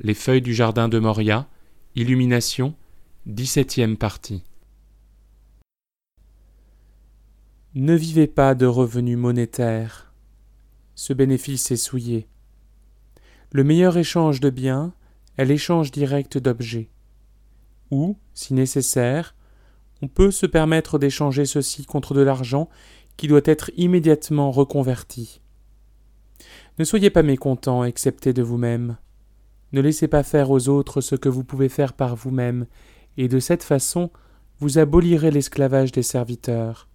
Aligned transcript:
les 0.00 0.14
feuilles 0.14 0.42
du 0.42 0.54
jardin 0.54 0.88
de 0.88 0.98
Moria, 0.98 1.48
Illumination, 1.94 2.74
17e 3.28 3.96
partie. 3.96 4.42
Ne 7.74 7.94
vivez 7.94 8.26
pas 8.26 8.54
de 8.54 8.66
revenus 8.66 9.18
monétaires. 9.18 10.12
Ce 10.94 11.12
bénéfice 11.12 11.70
est 11.70 11.76
souillé. 11.76 12.26
Le 13.52 13.64
meilleur 13.64 13.96
échange 13.96 14.40
de 14.40 14.50
biens 14.50 14.94
est 15.36 15.44
l'échange 15.44 15.90
direct 15.90 16.38
d'objets. 16.38 16.90
Ou, 17.90 18.16
si 18.34 18.54
nécessaire, 18.54 19.34
on 20.02 20.08
peut 20.08 20.30
se 20.30 20.46
permettre 20.46 20.98
d'échanger 20.98 21.46
ceci 21.46 21.84
contre 21.84 22.14
de 22.14 22.20
l'argent 22.20 22.68
qui 23.16 23.28
doit 23.28 23.40
être 23.44 23.70
immédiatement 23.76 24.50
reconverti. 24.50 25.40
Ne 26.78 26.84
soyez 26.84 27.08
pas 27.08 27.22
mécontents 27.22 27.84
excepté 27.84 28.34
de 28.34 28.42
vous-même. 28.42 28.98
Ne 29.72 29.80
laissez 29.80 30.08
pas 30.08 30.22
faire 30.22 30.50
aux 30.50 30.68
autres 30.68 31.00
ce 31.00 31.14
que 31.14 31.28
vous 31.28 31.44
pouvez 31.44 31.68
faire 31.68 31.92
par 31.92 32.16
vous-même, 32.16 32.66
et 33.16 33.28
de 33.28 33.38
cette 33.40 33.64
façon 33.64 34.10
vous 34.58 34.78
abolirez 34.78 35.30
l'esclavage 35.30 35.92
des 35.92 36.02
serviteurs. 36.02 36.88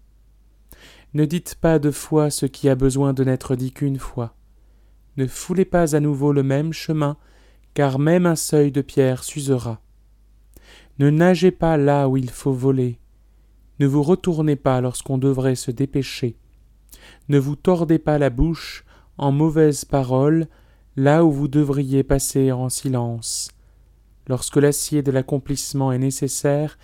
Ne 1.14 1.26
dites 1.26 1.56
pas 1.56 1.78
deux 1.78 1.92
fois 1.92 2.30
ce 2.30 2.46
qui 2.46 2.70
a 2.70 2.76
besoin 2.76 3.14
de 3.14 3.24
n'être 3.24 3.56
dit 3.56 3.72
qu'une 3.72 4.00
fois. 4.00 4.36
Ne 5.18 5.28
foulez 5.28 5.66
pas 5.66 5.96
à 5.96 6.00
nouveau 6.00 6.32
le 6.32 6.44
même 6.44 6.72
chemin, 6.72 7.18
car 7.74 8.00
même 8.00 8.26
un 8.26 8.36
seuil 8.36 8.72
de 8.72 8.82
pierre 8.82 9.24
s'usera. 9.24 9.82
Ne 11.00 11.10
nagez 11.10 11.52
pas 11.52 11.78
là 11.78 12.08
où 12.08 12.18
il 12.18 12.30
faut 12.30 12.54
voler. 12.54 13.00
Ne 13.80 13.88
vous 13.88 14.04
retournez 14.04 14.56
pas 14.56 14.82
lorsqu'on 14.82 15.18
devrait 15.18 15.56
se 15.56 15.72
dépêcher. 15.72 16.38
Ne 17.30 17.40
vous 17.40 17.56
tordez 17.56 18.00
pas 18.00 18.18
la 18.18 18.30
bouche 18.30 18.86
en 19.18 19.32
mauvaises 19.32 19.86
paroles 19.86 20.48
là 20.96 21.24
où 21.24 21.32
vous 21.32 21.48
devriez 21.48 22.04
passer 22.04 22.52
en 22.52 22.70
silence. 22.70 23.50
Lorsque 24.28 24.58
l'acier 24.58 25.02
de 25.02 25.12
l'accomplissement 25.12 25.92
est 25.92 25.98
nécessaire, 25.98 26.78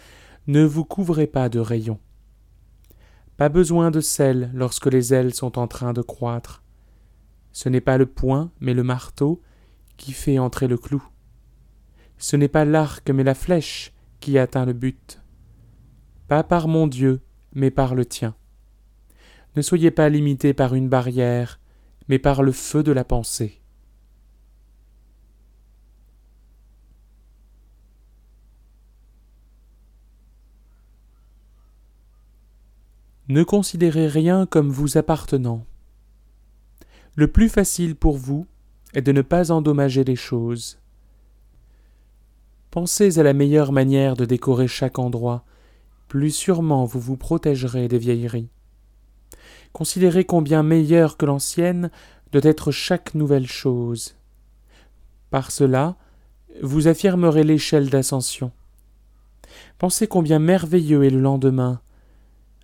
ne 0.47 0.63
vous 0.63 0.85
couvrez 0.85 1.27
pas 1.27 1.49
de 1.49 1.59
rayons. 1.59 1.99
Pas 3.35 3.49
besoin 3.49 3.91
de 3.91 4.01
sel 4.01 4.49
lorsque 4.53 4.87
les 4.87 5.13
ailes 5.13 5.33
sont 5.33 5.59
en 5.59 5.67
train 5.67 5.93
de 5.93 6.01
croître. 6.01 6.63
Ce 7.51 7.69
n'est 7.69 7.81
pas 7.81 7.97
le 7.97 8.05
poing, 8.05 8.51
mais 8.59 8.73
le 8.73 8.83
marteau 8.83 9.41
qui 9.97 10.13
fait 10.13 10.39
entrer 10.39 10.67
le 10.67 10.77
clou. 10.77 11.03
Ce 12.17 12.35
n'est 12.35 12.47
pas 12.47 12.65
l'arc, 12.65 13.09
mais 13.09 13.23
la 13.23 13.35
flèche 13.35 13.93
qui 14.19 14.37
atteint 14.37 14.65
le 14.65 14.73
but. 14.73 15.21
Pas 16.27 16.43
par 16.43 16.67
mon 16.67 16.87
Dieu, 16.87 17.21
mais 17.53 17.71
par 17.71 17.93
le 17.93 18.05
tien. 18.05 18.35
Ne 19.55 19.61
soyez 19.61 19.91
pas 19.91 20.09
limité 20.09 20.53
par 20.53 20.75
une 20.75 20.89
barrière, 20.89 21.59
mais 22.07 22.19
par 22.19 22.43
le 22.43 22.51
feu 22.51 22.83
de 22.83 22.91
la 22.91 23.03
pensée. 23.03 23.61
Ne 33.29 33.43
considérez 33.43 34.07
rien 34.07 34.45
comme 34.45 34.69
vous 34.69 34.97
appartenant. 34.97 35.65
Le 37.15 37.27
plus 37.27 37.49
facile 37.49 37.95
pour 37.95 38.17
vous 38.17 38.47
est 38.93 39.01
de 39.01 39.11
ne 39.11 39.21
pas 39.21 39.51
endommager 39.51 40.05
les 40.05 40.15
choses. 40.15 40.79
Pensez 42.71 43.19
à 43.19 43.23
la 43.23 43.33
meilleure 43.33 43.73
manière 43.73 44.15
de 44.15 44.23
décorer 44.23 44.67
chaque 44.67 44.97
endroit, 44.97 45.43
plus 46.07 46.31
sûrement 46.31 46.85
vous 46.85 47.01
vous 47.01 47.17
protégerez 47.17 47.89
des 47.89 47.97
vieilleries. 47.97 48.49
Considérez 49.73 50.23
combien 50.23 50.63
meilleure 50.63 51.17
que 51.17 51.25
l'ancienne 51.25 51.91
doit 52.31 52.41
être 52.45 52.71
chaque 52.71 53.13
nouvelle 53.13 53.47
chose. 53.47 54.15
Par 55.31 55.51
cela, 55.51 55.97
vous 56.63 56.87
affirmerez 56.87 57.43
l'échelle 57.43 57.89
d'ascension. 57.89 58.51
Pensez 59.79 60.07
combien 60.07 60.39
merveilleux 60.39 61.03
est 61.03 61.09
le 61.09 61.19
lendemain. 61.19 61.81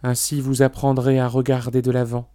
Ainsi 0.03 0.41
vous 0.41 0.61
apprendrez 0.61 1.17
à 1.19 1.29
regarder 1.29 1.81
de 1.81 1.89
l'avant. 1.89 2.29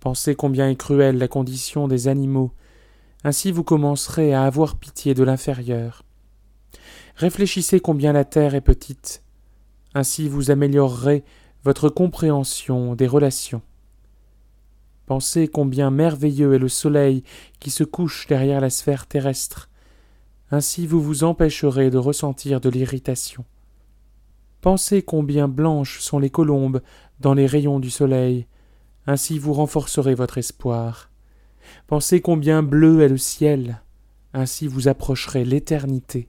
Pensez 0.00 0.34
combien 0.34 0.68
est 0.68 0.76
cruelle 0.76 1.16
la 1.16 1.28
condition 1.28 1.86
des 1.86 2.08
animaux. 2.08 2.50
Ainsi 3.22 3.52
vous 3.52 3.62
commencerez 3.62 4.34
à 4.34 4.42
avoir 4.42 4.76
pitié 4.76 5.14
de 5.14 5.22
l'inférieur. 5.22 6.02
Réfléchissez 7.14 7.78
combien 7.78 8.12
la 8.12 8.24
terre 8.24 8.56
est 8.56 8.60
petite. 8.60 9.22
Ainsi 9.94 10.28
vous 10.28 10.50
améliorerez 10.50 11.22
votre 11.62 11.88
compréhension 11.88 12.96
des 12.96 13.06
relations. 13.06 13.62
Pensez 15.06 15.46
combien 15.46 15.90
merveilleux 15.90 16.54
est 16.54 16.58
le 16.58 16.68
soleil 16.68 17.22
qui 17.60 17.70
se 17.70 17.84
couche 17.84 18.26
derrière 18.26 18.60
la 18.60 18.70
sphère 18.70 19.06
terrestre. 19.06 19.68
Ainsi 20.50 20.88
vous 20.88 21.00
vous 21.00 21.22
empêcherez 21.22 21.90
de 21.90 21.98
ressentir 21.98 22.60
de 22.60 22.68
l'irritation. 22.68 23.44
Pensez 24.62 25.02
combien 25.02 25.48
blanches 25.48 25.98
sont 25.98 26.20
les 26.20 26.30
colombes 26.30 26.82
dans 27.18 27.34
les 27.34 27.46
rayons 27.46 27.80
du 27.80 27.90
soleil. 27.90 28.46
Ainsi 29.08 29.40
vous 29.40 29.52
renforcerez 29.52 30.14
votre 30.14 30.38
espoir. 30.38 31.10
Pensez 31.88 32.20
combien 32.20 32.62
bleu 32.62 33.02
est 33.02 33.08
le 33.08 33.18
ciel. 33.18 33.82
Ainsi 34.32 34.68
vous 34.68 34.86
approcherez 34.86 35.44
l'éternité. 35.44 36.28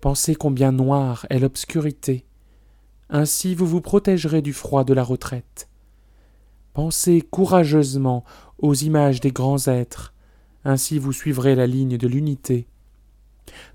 Pensez 0.00 0.34
combien 0.34 0.72
noire 0.72 1.24
est 1.30 1.38
l'obscurité. 1.38 2.26
Ainsi 3.08 3.54
vous 3.54 3.66
vous 3.66 3.80
protégerez 3.80 4.42
du 4.42 4.52
froid 4.52 4.82
de 4.82 4.92
la 4.92 5.04
retraite. 5.04 5.68
Pensez 6.74 7.20
courageusement 7.20 8.24
aux 8.58 8.74
images 8.74 9.20
des 9.20 9.30
grands 9.30 9.68
êtres, 9.68 10.12
ainsi 10.64 10.98
vous 10.98 11.12
suivrez 11.12 11.54
la 11.54 11.68
ligne 11.68 11.98
de 11.98 12.08
l'unité. 12.08 12.66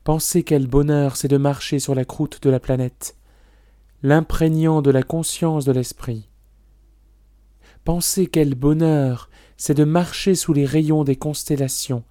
Pensez 0.03 0.43
quel 0.43 0.67
bonheur 0.67 1.15
c'est 1.15 1.27
de 1.29 1.37
marcher 1.37 1.79
sur 1.79 1.95
la 1.95 2.03
croûte 2.03 2.41
de 2.41 2.49
la 2.49 2.59
planète, 2.59 3.15
l'imprégnant 4.03 4.81
de 4.81 4.91
la 4.91 5.03
conscience 5.03 5.65
de 5.65 5.71
l'esprit. 5.71 6.29
Pensez 7.83 8.27
quel 8.27 8.55
bonheur 8.55 9.29
c'est 9.55 9.73
de 9.73 9.83
marcher 9.83 10.35
sous 10.35 10.53
les 10.53 10.65
rayons 10.65 11.03
des 11.03 11.15
constellations, 11.15 12.03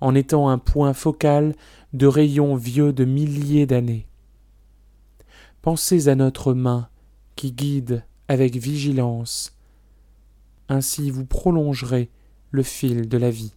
en 0.00 0.14
étant 0.14 0.48
un 0.48 0.58
point 0.58 0.92
focal 0.92 1.54
de 1.92 2.06
rayons 2.06 2.54
vieux 2.54 2.92
de 2.92 3.04
milliers 3.04 3.66
d'années. 3.66 4.06
Pensez 5.62 6.08
à 6.08 6.14
notre 6.14 6.54
main 6.54 6.88
qui 7.34 7.52
guide 7.52 8.04
avec 8.28 8.56
vigilance. 8.56 9.56
Ainsi 10.68 11.10
vous 11.10 11.24
prolongerez 11.24 12.10
le 12.50 12.62
fil 12.62 13.08
de 13.08 13.18
la 13.18 13.30
vie. 13.30 13.52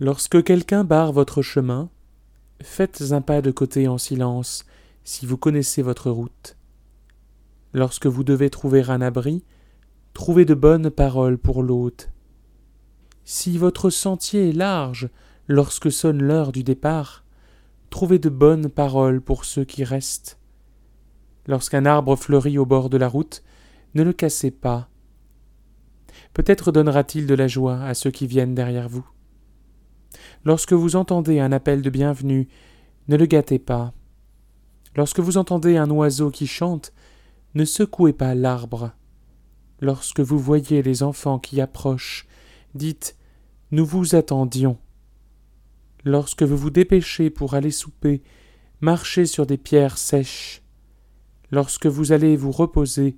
Lorsque 0.00 0.42
quelqu'un 0.44 0.84
barre 0.84 1.12
votre 1.12 1.42
chemin, 1.42 1.90
faites 2.62 3.12
un 3.12 3.20
pas 3.20 3.42
de 3.42 3.50
côté 3.50 3.88
en 3.88 3.98
silence 3.98 4.64
si 5.04 5.26
vous 5.26 5.36
connaissez 5.36 5.82
votre 5.82 6.10
route. 6.10 6.56
Lorsque 7.72 8.06
vous 8.06 8.24
devez 8.24 8.50
trouver 8.50 8.82
un 8.88 9.00
abri, 9.00 9.44
Trouvez 10.18 10.44
de 10.44 10.54
bonnes 10.54 10.90
paroles 10.90 11.38
pour 11.38 11.62
l'hôte. 11.62 12.10
Si 13.24 13.56
votre 13.56 13.88
sentier 13.88 14.48
est 14.48 14.52
large 14.52 15.10
lorsque 15.46 15.92
sonne 15.92 16.20
l'heure 16.20 16.50
du 16.50 16.64
départ, 16.64 17.24
trouvez 17.88 18.18
de 18.18 18.28
bonnes 18.28 18.68
paroles 18.68 19.20
pour 19.20 19.44
ceux 19.44 19.64
qui 19.64 19.84
restent. 19.84 20.40
Lorsqu'un 21.46 21.86
arbre 21.86 22.16
fleurit 22.16 22.58
au 22.58 22.66
bord 22.66 22.90
de 22.90 22.96
la 22.96 23.06
route, 23.06 23.44
ne 23.94 24.02
le 24.02 24.12
cassez 24.12 24.50
pas. 24.50 24.88
Peut-être 26.34 26.72
donnera-t-il 26.72 27.28
de 27.28 27.34
la 27.34 27.46
joie 27.46 27.80
à 27.84 27.94
ceux 27.94 28.10
qui 28.10 28.26
viennent 28.26 28.56
derrière 28.56 28.88
vous. 28.88 29.08
Lorsque 30.44 30.72
vous 30.72 30.96
entendez 30.96 31.40
un 31.40 31.52
appel 31.52 31.82
de 31.82 31.90
bienvenue, 31.90 32.48
ne 33.08 33.16
le 33.16 33.26
gâtez 33.26 33.58
pas. 33.58 33.92
Lorsque 34.96 35.20
vous 35.20 35.36
entendez 35.36 35.76
un 35.76 35.90
oiseau 35.90 36.30
qui 36.30 36.46
chante, 36.46 36.92
ne 37.54 37.64
secouez 37.64 38.12
pas 38.12 38.34
l'arbre. 38.34 38.92
Lorsque 39.80 40.20
vous 40.20 40.38
voyez 40.38 40.82
les 40.82 41.02
enfants 41.02 41.38
qui 41.38 41.60
approchent, 41.60 42.26
dites 42.74 43.16
Nous 43.70 43.86
vous 43.86 44.14
attendions. 44.14 44.78
Lorsque 46.04 46.42
vous 46.42 46.56
vous 46.56 46.70
dépêchez 46.70 47.30
pour 47.30 47.54
aller 47.54 47.70
souper, 47.70 48.22
marchez 48.80 49.26
sur 49.26 49.46
des 49.46 49.58
pierres 49.58 49.98
sèches. 49.98 50.62
Lorsque 51.50 51.86
vous 51.86 52.12
allez 52.12 52.36
vous 52.36 52.52
reposer, 52.52 53.16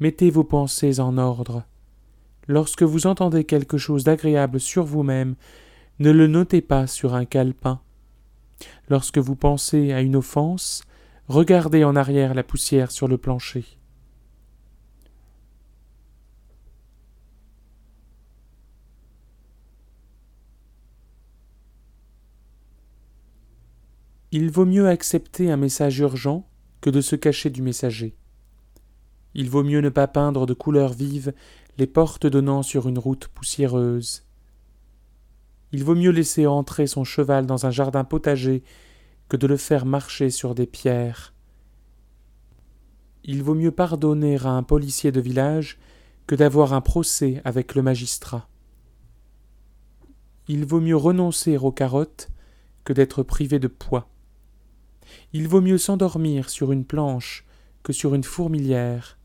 Mettez 0.00 0.30
vos 0.30 0.44
pensées 0.44 0.98
en 0.98 1.18
ordre. 1.18 1.64
Lorsque 2.48 2.82
vous 2.82 3.06
entendez 3.06 3.44
quelque 3.44 3.76
chose 3.76 4.02
d'agréable 4.02 4.58
sur 4.58 4.84
vous-même, 4.84 5.36
ne 6.00 6.10
le 6.10 6.26
notez 6.26 6.62
pas 6.62 6.86
sur 6.86 7.14
un 7.14 7.26
calepin. 7.26 7.80
Lorsque 8.88 9.18
vous 9.18 9.36
pensez 9.36 9.92
à 9.92 10.00
une 10.00 10.16
offense, 10.16 10.82
regardez 11.28 11.84
en 11.84 11.94
arrière 11.94 12.32
la 12.32 12.42
poussière 12.42 12.90
sur 12.90 13.06
le 13.06 13.18
plancher. 13.18 13.66
Il 24.32 24.50
vaut 24.50 24.64
mieux 24.64 24.88
accepter 24.88 25.50
un 25.50 25.56
message 25.56 25.98
urgent 25.98 26.48
que 26.80 26.88
de 26.88 27.02
se 27.02 27.16
cacher 27.16 27.50
du 27.50 27.62
messager. 27.62 28.16
Il 29.34 29.50
vaut 29.50 29.64
mieux 29.64 29.80
ne 29.80 29.88
pas 29.90 30.06
peindre 30.06 30.46
de 30.46 30.54
couleurs 30.54 30.92
vives 30.92 31.34
les 31.78 31.86
portes 31.86 32.26
donnant 32.26 32.62
sur 32.62 32.88
une 32.88 32.98
route 32.98 33.28
poussiéreuse. 33.28 34.29
Il 35.72 35.84
vaut 35.84 35.94
mieux 35.94 36.10
laisser 36.10 36.46
entrer 36.46 36.86
son 36.86 37.04
cheval 37.04 37.46
dans 37.46 37.66
un 37.66 37.70
jardin 37.70 38.04
potager 38.04 38.62
que 39.28 39.36
de 39.36 39.46
le 39.46 39.56
faire 39.56 39.86
marcher 39.86 40.30
sur 40.30 40.54
des 40.54 40.66
pierres. 40.66 41.32
Il 43.24 43.42
vaut 43.42 43.54
mieux 43.54 43.70
pardonner 43.70 44.36
à 44.38 44.50
un 44.50 44.62
policier 44.62 45.12
de 45.12 45.20
village 45.20 45.78
que 46.26 46.34
d'avoir 46.34 46.72
un 46.72 46.80
procès 46.80 47.40
avec 47.44 47.74
le 47.74 47.82
magistrat. 47.82 48.48
Il 50.48 50.64
vaut 50.64 50.80
mieux 50.80 50.96
renoncer 50.96 51.56
aux 51.56 51.70
carottes 51.70 52.30
que 52.84 52.92
d'être 52.92 53.22
privé 53.22 53.58
de 53.58 53.68
poids. 53.68 54.08
Il 55.32 55.48
vaut 55.48 55.60
mieux 55.60 55.78
s'endormir 55.78 56.50
sur 56.50 56.72
une 56.72 56.84
planche 56.84 57.44
que 57.82 57.92
sur 57.92 58.14
une 58.14 58.24
fourmilière. 58.24 59.18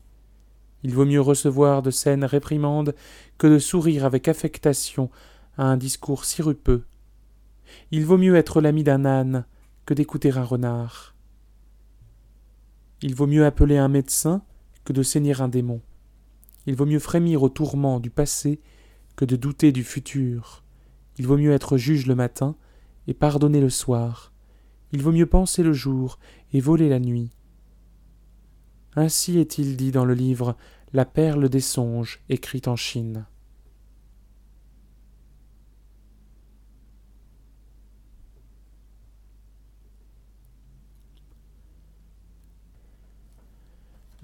Il 0.82 0.94
vaut 0.94 1.04
mieux 1.04 1.20
recevoir 1.20 1.82
de 1.82 1.90
saines 1.90 2.24
réprimandes 2.24 2.94
que 3.38 3.46
de 3.46 3.58
sourire 3.58 4.04
avec 4.04 4.28
affectation 4.28 5.10
à 5.56 5.64
un 5.64 5.76
discours 5.76 6.24
sirupeux. 6.24 6.84
Il 7.90 8.04
vaut 8.04 8.18
mieux 8.18 8.36
être 8.36 8.60
l'ami 8.60 8.84
d'un 8.84 9.04
âne 9.04 9.44
que 9.84 9.94
d'écouter 9.94 10.32
un 10.32 10.44
renard. 10.44 11.14
Il 13.02 13.14
vaut 13.14 13.26
mieux 13.26 13.44
appeler 13.44 13.76
un 13.76 13.88
médecin 13.88 14.42
que 14.84 14.92
de 14.92 15.02
saigner 15.02 15.40
un 15.40 15.48
démon. 15.48 15.80
Il 16.66 16.74
vaut 16.74 16.86
mieux 16.86 16.98
frémir 16.98 17.42
au 17.42 17.48
tourment 17.48 18.00
du 18.00 18.10
passé 18.10 18.60
que 19.14 19.24
de 19.24 19.36
douter 19.36 19.72
du 19.72 19.84
futur. 19.84 20.64
Il 21.18 21.26
vaut 21.26 21.38
mieux 21.38 21.52
être 21.52 21.76
juge 21.76 22.06
le 22.06 22.14
matin 22.14 22.56
et 23.06 23.14
pardonner 23.14 23.60
le 23.60 23.70
soir. 23.70 24.32
Il 24.92 25.02
vaut 25.02 25.12
mieux 25.12 25.26
penser 25.26 25.62
le 25.62 25.72
jour 25.72 26.18
et 26.52 26.60
voler 26.60 26.88
la 26.88 27.00
nuit. 27.00 27.30
Ainsi 28.94 29.38
est-il 29.38 29.76
dit 29.76 29.90
dans 29.90 30.04
le 30.04 30.14
livre 30.14 30.56
La 30.92 31.04
perle 31.04 31.48
des 31.48 31.60
songes, 31.60 32.20
écrit 32.28 32.62
en 32.66 32.76
Chine. 32.76 33.26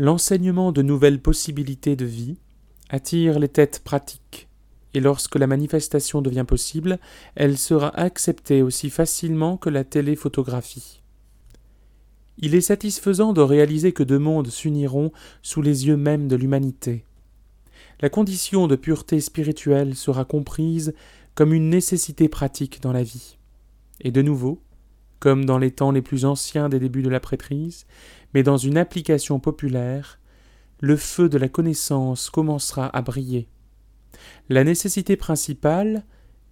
L'enseignement 0.03 0.73
de 0.73 0.83
nouvelles 0.83 1.21
possibilités 1.21 1.95
de 1.95 2.05
vie 2.05 2.37
attire 2.89 3.39
les 3.39 3.47
têtes 3.47 3.83
pratiques 3.85 4.49
et 4.95 4.99
lorsque 4.99 5.37
la 5.37 5.47
manifestation 5.47 6.23
devient 6.23 6.45
possible, 6.45 6.99
elle 7.37 7.57
sera 7.57 7.97
acceptée 7.97 8.63
aussi 8.63 8.91
facilement 8.91 9.57
que 9.57 9.71
la 9.71 9.85
téléphotographie. 9.85 11.03
Il 12.37 12.57
est 12.57 12.63
satisfaisant 12.63 13.33
de 13.33 13.43
réaliser 13.43 13.93
que 13.93 14.03
deux 14.03 14.19
mondes 14.19 14.49
s'uniront 14.49 15.13
sous 15.41 15.63
les 15.63 15.87
yeux 15.87 15.97
mêmes 15.97 16.27
de 16.27 16.35
l'humanité. 16.35 17.05
La 18.01 18.11
condition 18.11 18.67
de 18.67 18.75
pureté 18.75 19.21
spirituelle 19.21 19.95
sera 19.95 20.25
comprise 20.25 20.95
comme 21.37 21.55
une 21.55 21.71
nécessité 21.71 22.29
pratique 22.29 22.83
dans 22.83 22.93
la 22.93 23.05
vie. 23.05 23.37
Et 24.01 24.11
de 24.11 24.21
nouveau, 24.21 24.61
comme 25.23 25.45
dans 25.45 25.59
les 25.59 25.71
temps 25.71 25.93
les 25.93 26.03
plus 26.03 26.25
anciens 26.25 26.69
des 26.69 26.81
débuts 26.81 27.03
de 27.03 27.09
la 27.09 27.21
prêtrise, 27.21 27.87
mais 28.35 28.43
dans 28.43 28.57
une 28.57 28.77
application 28.77 29.39
populaire, 29.39 30.19
le 30.81 30.97
feu 30.97 31.29
de 31.29 31.39
la 31.39 31.49
connaissance 31.49 32.29
commencera 32.29 32.89
à 32.89 33.03
briller. 33.03 33.47
La 34.49 34.65
nécessité 34.65 35.15
principale 35.17 36.05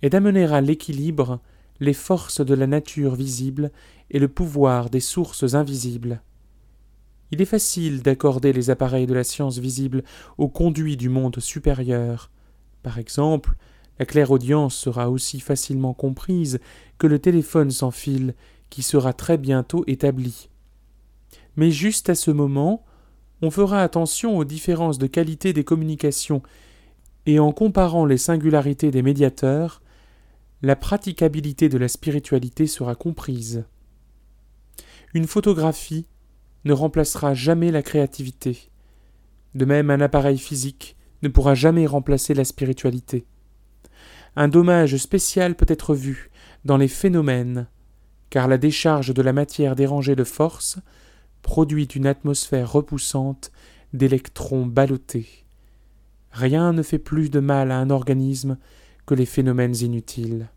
est 0.02 0.10
d'amener 0.10 0.44
à 0.44 0.60
l'équilibre 0.60 1.40
les 1.80 1.94
forces 1.94 2.46
de 2.46 2.54
la 2.54 2.68
nature 2.68 3.16
visible 3.16 3.72
et 4.08 4.20
le 4.20 4.28
pouvoir 4.28 4.88
des 4.88 5.00
sources 5.00 5.54
invisibles. 5.54 6.22
Il 7.32 7.42
est 7.42 7.46
facile 7.46 8.02
d'accorder 8.02 8.52
les 8.52 8.70
appareils 8.70 9.08
de 9.08 9.14
la 9.14 9.24
science 9.24 9.58
visible 9.58 10.04
aux 10.38 10.48
conduits 10.48 10.96
du 10.96 11.08
monde 11.08 11.40
supérieur. 11.40 12.30
Par 12.84 12.98
exemple, 13.00 13.56
la 13.98 14.06
clairaudience 14.06 14.76
sera 14.76 15.10
aussi 15.10 15.40
facilement 15.40 15.92
comprise 15.92 16.60
que 16.98 17.08
le 17.08 17.18
téléphone 17.18 17.72
sans 17.72 17.90
fil 17.90 18.34
qui 18.70 18.82
sera 18.82 19.12
très 19.12 19.36
bientôt 19.36 19.84
établi. 19.86 20.48
Mais 21.56 21.70
juste 21.70 22.08
à 22.08 22.14
ce 22.14 22.30
moment, 22.30 22.84
on 23.42 23.50
fera 23.50 23.82
attention 23.82 24.38
aux 24.38 24.44
différences 24.44 24.98
de 24.98 25.06
qualité 25.06 25.52
des 25.52 25.64
communications 25.64 26.42
et 27.26 27.38
en 27.38 27.52
comparant 27.52 28.06
les 28.06 28.18
singularités 28.18 28.90
des 28.90 29.02
médiateurs, 29.02 29.82
la 30.62 30.76
praticabilité 30.76 31.68
de 31.68 31.78
la 31.78 31.88
spiritualité 31.88 32.66
sera 32.66 32.94
comprise. 32.94 33.64
Une 35.14 35.26
photographie 35.26 36.06
ne 36.64 36.72
remplacera 36.72 37.34
jamais 37.34 37.70
la 37.70 37.82
créativité. 37.82 38.70
De 39.54 39.64
même, 39.64 39.90
un 39.90 40.00
appareil 40.00 40.38
physique 40.38 40.96
ne 41.22 41.28
pourra 41.28 41.54
jamais 41.54 41.86
remplacer 41.86 42.34
la 42.34 42.44
spiritualité. 42.44 43.26
Un 44.36 44.48
dommage 44.48 44.96
spécial 44.96 45.56
peut 45.56 45.66
être 45.68 45.94
vu 45.94 46.30
dans 46.64 46.76
les 46.76 46.88
phénomènes, 46.88 47.66
car 48.30 48.48
la 48.48 48.58
décharge 48.58 49.12
de 49.12 49.22
la 49.22 49.32
matière 49.32 49.76
dérangée 49.76 50.16
de 50.16 50.24
force 50.24 50.78
produit 51.42 51.84
une 51.84 52.06
atmosphère 52.06 52.72
repoussante 52.72 53.50
d'électrons 53.92 54.66
ballottés. 54.66 55.44
Rien 56.30 56.72
ne 56.72 56.82
fait 56.82 56.98
plus 56.98 57.28
de 57.28 57.40
mal 57.40 57.72
à 57.72 57.78
un 57.78 57.90
organisme 57.90 58.56
que 59.04 59.14
les 59.14 59.26
phénomènes 59.26 59.76
inutiles. 59.76 60.48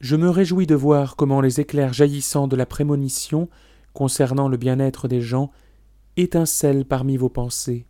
Je 0.00 0.16
me 0.16 0.28
réjouis 0.28 0.66
de 0.66 0.74
voir 0.74 1.14
comment 1.14 1.40
les 1.40 1.60
éclairs 1.60 1.92
jaillissants 1.92 2.48
de 2.48 2.56
la 2.56 2.66
prémonition 2.66 3.48
concernant 3.94 4.48
le 4.48 4.56
bien-être 4.56 5.06
des 5.06 5.20
gens 5.20 5.52
étincellent 6.16 6.84
parmi 6.84 7.16
vos 7.16 7.28
pensées. 7.28 7.86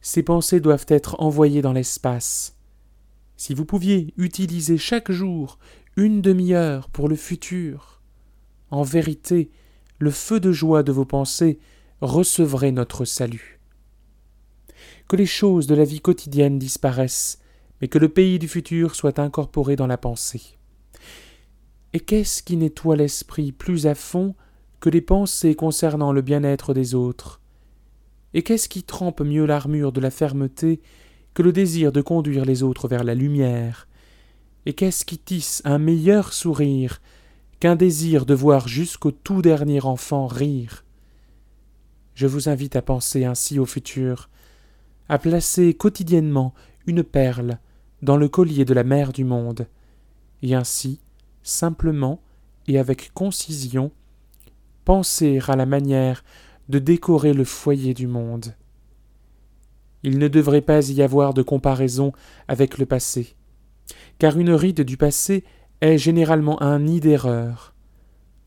Ces 0.00 0.22
pensées 0.22 0.60
doivent 0.60 0.86
être 0.88 1.16
envoyées 1.20 1.62
dans 1.62 1.72
l'espace. 1.72 2.56
Si 3.36 3.54
vous 3.54 3.64
pouviez 3.64 4.12
utiliser 4.16 4.78
chaque 4.78 5.12
jour 5.12 5.58
une 5.96 6.22
demi-heure 6.22 6.88
pour 6.90 7.08
le 7.08 7.16
futur. 7.16 8.00
En 8.70 8.82
vérité, 8.82 9.50
le 9.98 10.10
feu 10.10 10.38
de 10.38 10.52
joie 10.52 10.82
de 10.82 10.92
vos 10.92 11.04
pensées 11.04 11.58
recevrait 12.00 12.72
notre 12.72 13.04
salut. 13.04 13.60
Que 15.08 15.16
les 15.16 15.26
choses 15.26 15.66
de 15.66 15.74
la 15.74 15.84
vie 15.84 16.00
quotidienne 16.00 16.58
disparaissent, 16.58 17.40
mais 17.80 17.88
que 17.88 17.98
le 17.98 18.08
pays 18.08 18.38
du 18.38 18.46
futur 18.46 18.94
soit 18.94 19.18
incorporé 19.18 19.74
dans 19.74 19.86
la 19.86 19.98
pensée. 19.98 20.42
Et 21.92 22.00
qu'est-ce 22.00 22.42
qui 22.42 22.56
nettoie 22.56 22.96
l'esprit 22.96 23.52
plus 23.52 23.86
à 23.86 23.94
fond 23.94 24.34
que 24.80 24.90
les 24.90 25.00
pensées 25.00 25.54
concernant 25.54 26.12
le 26.12 26.22
bien-être 26.22 26.74
des 26.74 26.94
autres? 26.94 27.40
Et 28.34 28.42
qu'est-ce 28.42 28.68
qui 28.68 28.82
trempe 28.82 29.20
mieux 29.20 29.46
l'armure 29.46 29.92
de 29.92 30.00
la 30.00 30.10
fermeté 30.10 30.80
que 31.34 31.42
le 31.42 31.52
désir 31.52 31.92
de 31.92 32.00
conduire 32.00 32.44
les 32.44 32.62
autres 32.62 32.88
vers 32.88 33.04
la 33.04 33.14
lumière? 33.14 33.88
Et 34.66 34.74
qu'est-ce 34.74 35.04
qui 35.04 35.18
tisse 35.18 35.62
un 35.64 35.78
meilleur 35.78 36.32
sourire 36.32 37.00
qu'un 37.60 37.76
désir 37.76 38.26
de 38.26 38.34
voir 38.34 38.68
jusqu'au 38.68 39.10
tout 39.10 39.42
dernier 39.42 39.84
enfant 39.84 40.26
rire? 40.26 40.84
Je 42.14 42.26
vous 42.26 42.48
invite 42.48 42.76
à 42.76 42.82
penser 42.82 43.24
ainsi 43.24 43.58
au 43.58 43.64
futur, 43.64 44.28
à 45.08 45.18
placer 45.18 45.74
quotidiennement 45.74 46.52
une 46.86 47.04
perle 47.04 47.58
dans 48.02 48.16
le 48.16 48.28
collier 48.28 48.64
de 48.64 48.74
la 48.74 48.84
mère 48.84 49.12
du 49.12 49.24
monde, 49.24 49.66
et 50.42 50.54
ainsi, 50.54 51.00
simplement 51.42 52.20
et 52.66 52.78
avec 52.78 53.12
concision, 53.14 53.90
penser 54.84 55.40
à 55.48 55.56
la 55.56 55.66
manière 55.66 56.22
de 56.68 56.78
décorer 56.78 57.32
le 57.32 57.44
foyer 57.44 57.94
du 57.94 58.06
monde. 58.06 58.54
Il 60.02 60.18
ne 60.18 60.28
devrait 60.28 60.60
pas 60.60 60.88
y 60.90 61.02
avoir 61.02 61.34
de 61.34 61.42
comparaison 61.42 62.12
avec 62.46 62.78
le 62.78 62.86
passé 62.86 63.36
car 64.18 64.38
une 64.38 64.52
ride 64.52 64.82
du 64.82 64.96
passé 64.96 65.44
est 65.80 65.98
généralement 65.98 66.60
un 66.62 66.80
nid 66.80 67.00
d'erreur. 67.00 67.74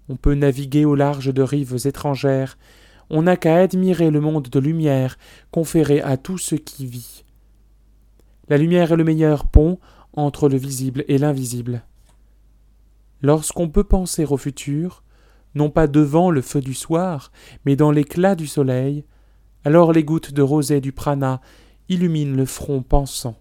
On 0.09 0.15
peut 0.15 0.35
naviguer 0.35 0.85
au 0.85 0.95
large 0.95 1.33
de 1.33 1.41
rives 1.41 1.77
étrangères, 1.85 2.57
on 3.09 3.23
n'a 3.23 3.37
qu'à 3.37 3.57
admirer 3.57 4.09
le 4.09 4.21
monde 4.21 4.47
de 4.49 4.59
lumière 4.59 5.17
conféré 5.51 6.01
à 6.01 6.17
tout 6.17 6.37
ce 6.37 6.55
qui 6.55 6.85
vit. 6.85 7.23
La 8.47 8.57
lumière 8.57 8.91
est 8.91 8.97
le 8.97 9.03
meilleur 9.03 9.47
pont 9.47 9.79
entre 10.13 10.49
le 10.49 10.57
visible 10.57 11.05
et 11.07 11.17
l'invisible. 11.17 11.83
Lorsqu'on 13.21 13.69
peut 13.69 13.83
penser 13.83 14.25
au 14.25 14.37
futur, 14.37 15.03
non 15.55 15.69
pas 15.69 15.87
devant 15.87 16.31
le 16.31 16.41
feu 16.41 16.61
du 16.61 16.73
soir, 16.73 17.31
mais 17.65 17.75
dans 17.75 17.91
l'éclat 17.91 18.35
du 18.35 18.47
soleil, 18.47 19.05
alors 19.63 19.93
les 19.93 20.03
gouttes 20.03 20.33
de 20.33 20.41
rosée 20.41 20.81
du 20.81 20.91
prana 20.91 21.41
illuminent 21.89 22.35
le 22.35 22.45
front 22.45 22.81
pensant. 22.81 23.37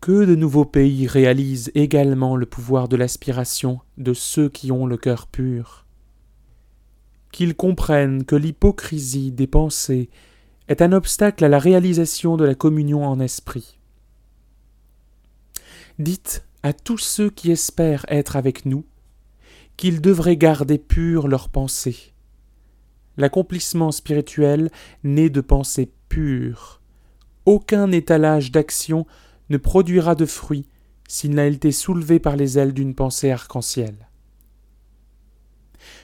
Que 0.00 0.24
de 0.24 0.36
nouveaux 0.36 0.64
pays 0.64 1.08
réalisent 1.08 1.72
également 1.74 2.36
le 2.36 2.46
pouvoir 2.46 2.86
de 2.86 2.94
l'aspiration 2.94 3.80
de 3.98 4.14
ceux 4.14 4.48
qui 4.48 4.70
ont 4.70 4.86
le 4.86 4.96
cœur 4.96 5.26
pur. 5.26 5.84
Qu'ils 7.32 7.56
comprennent 7.56 8.24
que 8.24 8.36
l'hypocrisie 8.36 9.32
des 9.32 9.48
pensées 9.48 10.08
est 10.68 10.82
un 10.82 10.92
obstacle 10.92 11.44
à 11.44 11.48
la 11.48 11.58
réalisation 11.58 12.36
de 12.36 12.44
la 12.44 12.54
communion 12.54 13.04
en 13.04 13.20
esprit. 13.20 13.78
Dites 15.98 16.44
à 16.62 16.72
tous 16.72 16.98
ceux 16.98 17.30
qui 17.30 17.50
espèrent 17.50 18.04
être 18.08 18.36
avec 18.36 18.66
nous 18.66 18.84
qu'ils 19.76 20.00
devraient 20.00 20.36
garder 20.36 20.78
pure 20.78 21.28
leurs 21.28 21.48
pensées. 21.48 22.12
L'accomplissement 23.16 23.92
spirituel 23.92 24.70
naît 25.04 25.30
de 25.30 25.40
pensées 25.40 25.92
pures. 26.08 26.80
Aucun 27.44 27.92
étalage 27.92 28.50
d'action 28.50 29.06
ne 29.48 29.56
produira 29.56 30.14
de 30.14 30.26
fruits 30.26 30.66
s'il 31.08 31.32
n'a 31.32 31.46
été 31.46 31.72
soulevé 31.72 32.18
par 32.18 32.36
les 32.36 32.58
ailes 32.58 32.74
d'une 32.74 32.94
pensée 32.94 33.30
arc-en-ciel. 33.30 33.94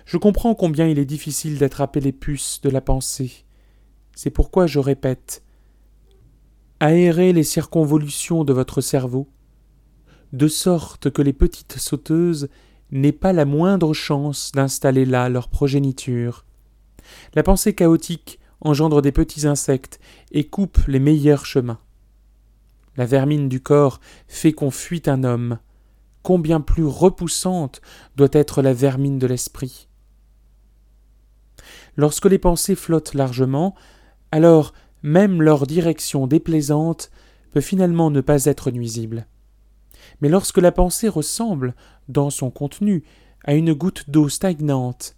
Je 0.05 0.17
comprends 0.17 0.55
combien 0.55 0.87
il 0.87 0.99
est 0.99 1.05
difficile 1.05 1.59
d'attraper 1.59 2.01
les 2.01 2.13
puces 2.13 2.61
de 2.63 2.71
la 2.71 2.81
pensée. 2.81 3.45
C'est 4.15 4.31
pourquoi 4.31 4.67
je 4.67 4.79
répète 4.79 5.43
aérez 6.83 7.33
les 7.33 7.45
circonvolutions 7.45 8.43
de 8.43 8.53
votre 8.53 8.81
cerveau, 8.81 9.29
de 10.33 10.49
sorte 10.49 11.11
que 11.11 11.23
les 11.23 11.33
petites 11.33 11.79
sauteuses 11.79 12.49
n'aient 12.91 13.13
pas 13.13 13.33
la 13.33 13.45
moindre 13.45 13.95
chance 13.95 14.51
d'installer 14.53 15.05
là 15.05 15.29
leur 15.29 15.49
progéniture. 15.49 16.45
La 17.35 17.45
pensée 17.45 17.77
chaotique 17.77 18.41
engendre 18.61 19.01
des 19.01 19.13
petits 19.13 19.47
insectes 19.47 20.01
et 20.33 20.45
coupe 20.45 20.79
les 20.89 20.99
meilleurs 20.99 21.47
chemins. 21.47 21.79
La 22.97 23.07
vermine 23.07 23.49
du 23.49 23.61
corps 23.61 24.01
fait 24.27 24.53
qu'on 24.53 24.73
fuit 24.73 25.03
un 25.07 25.23
homme. 25.23 25.59
Combien 26.25 26.61
plus 26.61 26.85
repoussante 26.85 27.81
doit 28.17 28.29
être 28.33 28.61
la 28.61 28.75
vermine 28.75 29.21
de 29.21 29.27
l'esprit. 29.29 29.89
Lorsque 31.97 32.27
les 32.27 32.39
pensées 32.39 32.75
flottent 32.75 33.15
largement, 33.15 33.75
alors 34.33 34.75
même 35.03 35.41
leur 35.41 35.67
direction 35.67 36.27
déplaisante 36.27 37.11
peut 37.53 37.61
finalement 37.61 38.11
ne 38.11 38.21
pas 38.21 38.47
être 38.47 38.71
nuisible. 38.71 39.27
Mais 40.21 40.29
lorsque 40.29 40.59
la 40.59 40.73
pensée 40.73 41.09
ressemble, 41.09 41.75
dans 42.09 42.31
son 42.31 42.51
contenu, 42.51 43.05
à 43.45 43.55
une 43.55 43.73
goutte 43.73 44.11
d'eau 44.11 44.29
stagnante, 44.29 45.17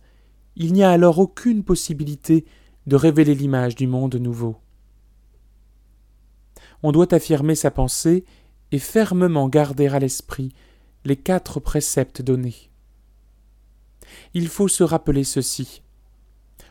il 0.56 0.72
n'y 0.72 0.82
a 0.82 0.90
alors 0.90 1.18
aucune 1.18 1.64
possibilité 1.64 2.44
de 2.86 2.96
révéler 2.96 3.34
l'image 3.34 3.74
du 3.74 3.86
monde 3.86 4.16
nouveau 4.16 4.58
on 6.84 6.92
doit 6.92 7.14
affirmer 7.14 7.54
sa 7.54 7.70
pensée 7.70 8.26
et 8.70 8.78
fermement 8.78 9.48
garder 9.48 9.88
à 9.88 9.98
l'esprit 9.98 10.52
les 11.06 11.16
quatre 11.16 11.58
préceptes 11.58 12.20
donnés. 12.20 12.70
Il 14.34 14.48
faut 14.48 14.68
se 14.68 14.84
rappeler 14.84 15.24
ceci. 15.24 15.80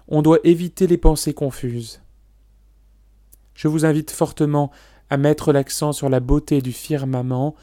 On 0.07 0.21
doit 0.21 0.37
éviter 0.43 0.85
les 0.85 0.99
pensées 0.99 1.33
confuses. 1.33 2.02
Je 3.53 3.67
vous 3.67 3.85
invite 3.85 4.11
fortement 4.11 4.71
à 5.09 5.17
mettre 5.17 5.53
l'accent 5.53 5.93
sur 5.93 6.09
la 6.09 6.19
beauté 6.19 6.61
du 6.61 6.71
firmament 6.71 7.55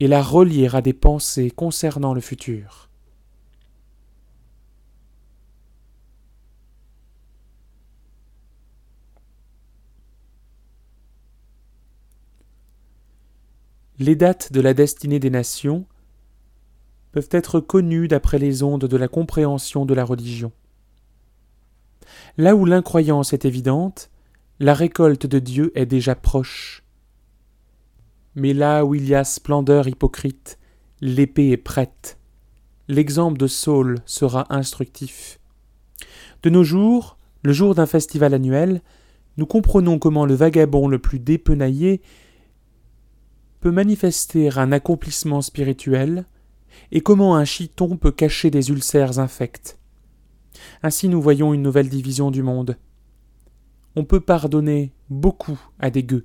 et 0.00 0.08
la 0.08 0.22
relier 0.22 0.68
à 0.74 0.80
des 0.80 0.92
pensées 0.92 1.50
concernant 1.50 2.14
le 2.14 2.20
futur. 2.20 2.88
Les 13.98 14.16
dates 14.16 14.50
de 14.50 14.62
la 14.62 14.72
destinée 14.72 15.18
des 15.18 15.28
nations 15.28 15.84
peuvent 17.12 17.28
être 17.32 17.60
connues 17.60 18.08
d'après 18.08 18.38
les 18.38 18.62
ondes 18.62 18.86
de 18.86 18.96
la 18.96 19.08
compréhension 19.08 19.84
de 19.84 19.92
la 19.92 20.04
religion. 20.04 20.52
Là 22.38 22.56
où 22.56 22.64
l'incroyance 22.64 23.34
est 23.34 23.44
évidente, 23.44 24.10
la 24.60 24.74
récolte 24.74 25.24
de 25.26 25.38
Dieu 25.38 25.72
est 25.74 25.86
déjà 25.86 26.14
proche. 26.14 26.84
Mais 28.34 28.52
là 28.52 28.84
où 28.84 28.94
il 28.94 29.08
y 29.08 29.14
a 29.14 29.24
splendeur 29.24 29.88
hypocrite, 29.88 30.58
l'épée 31.00 31.48
est 31.48 31.56
prête. 31.56 32.18
L'exemple 32.86 33.38
de 33.38 33.46
Saul 33.46 34.00
sera 34.04 34.46
instructif. 34.54 35.40
De 36.42 36.50
nos 36.50 36.62
jours, 36.62 37.16
le 37.42 37.54
jour 37.54 37.74
d'un 37.74 37.86
festival 37.86 38.34
annuel, 38.34 38.82
nous 39.38 39.46
comprenons 39.46 39.98
comment 39.98 40.26
le 40.26 40.34
vagabond 40.34 40.88
le 40.88 40.98
plus 40.98 41.18
dépenaillé 41.18 42.02
peut 43.60 43.70
manifester 43.70 44.50
un 44.58 44.72
accomplissement 44.72 45.40
spirituel 45.40 46.26
et 46.92 47.00
comment 47.00 47.34
un 47.34 47.46
chiton 47.46 47.96
peut 47.96 48.12
cacher 48.12 48.50
des 48.50 48.68
ulcères 48.70 49.18
infects. 49.18 49.78
Ainsi 50.82 51.08
nous 51.08 51.22
voyons 51.22 51.54
une 51.54 51.62
nouvelle 51.62 51.88
division 51.88 52.30
du 52.30 52.42
monde. 52.42 52.76
On 53.96 54.04
peut 54.04 54.20
pardonner 54.20 54.92
beaucoup 55.08 55.60
à 55.78 55.90
des 55.90 56.04
gueux, 56.04 56.24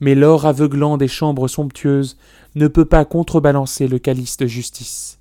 mais 0.00 0.14
l'or 0.14 0.46
aveuglant 0.46 0.96
des 0.96 1.08
chambres 1.08 1.48
somptueuses 1.48 2.18
ne 2.54 2.68
peut 2.68 2.84
pas 2.84 3.04
contrebalancer 3.04 3.86
le 3.88 3.98
calice 3.98 4.36
de 4.36 4.46
justice. 4.46 5.18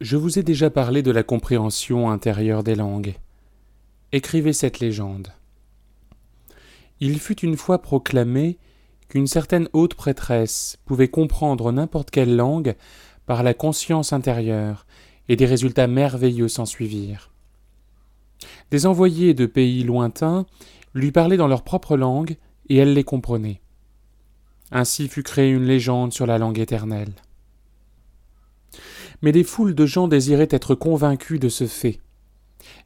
Je 0.00 0.18
vous 0.18 0.38
ai 0.38 0.42
déjà 0.42 0.68
parlé 0.68 1.02
de 1.02 1.10
la 1.10 1.22
compréhension 1.22 2.10
intérieure 2.10 2.62
des 2.62 2.74
langues. 2.74 3.14
Écrivez 4.12 4.52
cette 4.52 4.80
légende. 4.80 5.28
Il 7.00 7.18
fut 7.18 7.40
une 7.40 7.56
fois 7.56 7.80
proclamé 7.80 8.58
qu'une 9.14 9.28
certaine 9.28 9.68
haute 9.72 9.94
prêtresse 9.94 10.76
pouvait 10.86 11.06
comprendre 11.06 11.70
n'importe 11.70 12.10
quelle 12.10 12.34
langue 12.34 12.74
par 13.26 13.44
la 13.44 13.54
conscience 13.54 14.12
intérieure, 14.12 14.86
et 15.28 15.36
des 15.36 15.46
résultats 15.46 15.86
merveilleux 15.86 16.48
s'ensuivirent. 16.48 17.30
Des 18.72 18.86
envoyés 18.86 19.32
de 19.32 19.46
pays 19.46 19.84
lointains 19.84 20.46
lui 20.94 21.12
parlaient 21.12 21.36
dans 21.36 21.46
leur 21.46 21.62
propre 21.62 21.96
langue, 21.96 22.38
et 22.68 22.76
elle 22.76 22.92
les 22.92 23.04
comprenait. 23.04 23.60
Ainsi 24.72 25.06
fut 25.06 25.22
créée 25.22 25.52
une 25.52 25.64
légende 25.64 26.12
sur 26.12 26.26
la 26.26 26.38
langue 26.38 26.58
éternelle 26.58 27.12
mais 29.22 29.30
des 29.30 29.44
foules 29.44 29.76
de 29.76 29.86
gens 29.86 30.08
désiraient 30.08 30.48
être 30.50 30.74
convaincus 30.74 31.38
de 31.38 31.48
ce 31.48 31.68
fait. 31.68 32.00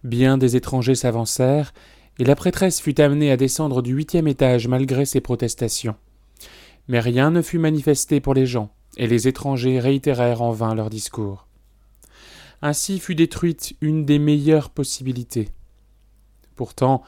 Bien 0.05 0.39
des 0.39 0.55
étrangers 0.55 0.95
s'avancèrent, 0.95 1.73
et 2.19 2.25
la 2.25 2.37
prêtresse 2.37 2.81
fut 2.81 3.01
amenée 3.01 3.33
à 3.33 3.39
descendre 3.39 3.81
du 3.81 3.95
huitième 3.95 4.29
étage 4.29 4.69
malgré 4.69 5.07
ses 5.07 5.23
protestations. 5.23 5.97
Mais 6.89 7.01
rien 7.01 7.31
ne 7.31 7.43
fut 7.43 7.59
manifesté 7.59 8.21
pour 8.21 8.35
les 8.35 8.47
gens, 8.47 8.71
et 8.97 9.07
les 9.07 9.29
étrangers 9.29 9.79
réitérèrent 9.79 10.43
en 10.43 10.53
vain 10.53 10.75
leur 10.75 10.91
discours. 10.91 11.47
Ainsi 12.63 12.99
fut 12.99 13.15
détruite 13.15 13.77
une 13.81 14.05
des 14.05 14.19
meilleures 14.19 14.71
possibilités. 14.71 15.51
Pourtant, 16.57 17.03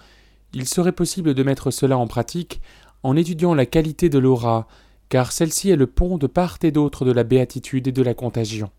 il 0.53 0.69
serait 0.69 0.93
possible 0.93 1.35
de 1.35 1.43
mettre 1.43 1.71
cela 1.71 1.99
en 1.99 2.07
pratique 2.07 2.61
en 3.03 3.17
étudiant 3.17 3.55
la 3.55 3.67
qualité 3.67 4.09
de 4.09 4.19
l'aura, 4.19 4.69
car 5.09 5.33
celle-ci 5.33 5.71
est 5.71 5.77
le 5.77 5.87
pont 5.87 6.19
de 6.19 6.27
part 6.27 6.59
et 6.63 6.71
d'autre 6.71 7.05
de 7.05 7.13
la 7.13 7.25
béatitude 7.25 7.89
et 7.89 7.93
de 7.93 8.03
la 8.03 8.15
contagion. 8.15 8.71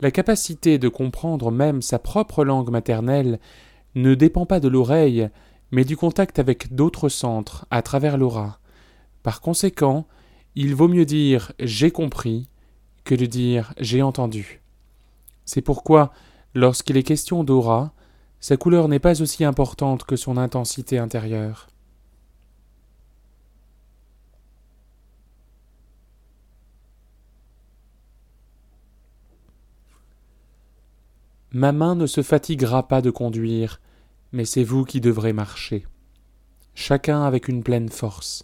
La 0.00 0.10
capacité 0.10 0.78
de 0.78 0.88
comprendre 0.88 1.50
même 1.50 1.82
sa 1.82 1.98
propre 1.98 2.44
langue 2.44 2.70
maternelle 2.70 3.40
ne 3.94 4.14
dépend 4.14 4.46
pas 4.46 4.60
de 4.60 4.68
l'oreille, 4.68 5.28
mais 5.72 5.84
du 5.84 5.96
contact 5.96 6.38
avec 6.38 6.74
d'autres 6.74 7.08
centres 7.08 7.66
à 7.70 7.82
travers 7.82 8.16
l'aura. 8.16 8.59
Par 9.22 9.40
conséquent, 9.40 10.06
il 10.54 10.74
vaut 10.74 10.88
mieux 10.88 11.04
dire 11.04 11.52
j'ai 11.58 11.90
compris 11.90 12.48
que 13.04 13.14
de 13.14 13.26
dire 13.26 13.74
j'ai 13.78 14.02
entendu. 14.02 14.60
C'est 15.44 15.62
pourquoi, 15.62 16.12
lorsqu'il 16.54 16.96
est 16.96 17.02
question 17.02 17.44
d'aura, 17.44 17.92
sa 18.40 18.56
couleur 18.56 18.88
n'est 18.88 18.98
pas 18.98 19.20
aussi 19.20 19.44
importante 19.44 20.04
que 20.04 20.16
son 20.16 20.36
intensité 20.36 20.98
intérieure. 20.98 21.68
Ma 31.52 31.72
main 31.72 31.96
ne 31.96 32.06
se 32.06 32.22
fatiguera 32.22 32.86
pas 32.86 33.02
de 33.02 33.10
conduire, 33.10 33.80
mais 34.30 34.44
c'est 34.44 34.62
vous 34.62 34.84
qui 34.84 35.00
devrez 35.00 35.32
marcher, 35.32 35.84
chacun 36.74 37.24
avec 37.24 37.48
une 37.48 37.64
pleine 37.64 37.88
force. 37.88 38.42